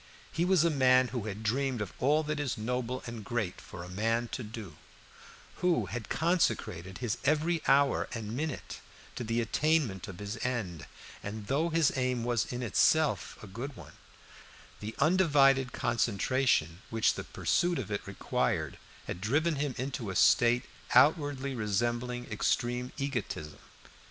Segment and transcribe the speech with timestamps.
[0.31, 3.87] He was a man who had dreamed of all that is noble and great for
[3.87, 4.77] man to do,
[5.57, 8.79] who had consecrated his every hour and minute
[9.15, 10.87] to the attainment of his end;
[11.21, 13.93] and though his aim was in itself a good one,
[14.79, 20.65] the undivided concentration which the pursuit of it required had driven him into a state
[20.95, 23.59] outwardly resembling extreme egotism.